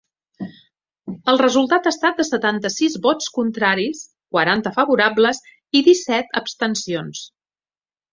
El 1.33 1.39
resultat 1.41 1.89
ha 1.89 1.91
estat 1.95 2.21
de 2.21 2.23
setanta-sis 2.29 2.95
vots 3.03 3.29
contraris, 3.35 4.01
quaranta 4.37 4.73
favorables 4.79 5.43
i 5.81 5.83
disset 5.89 6.33
abstencions. 6.43 7.23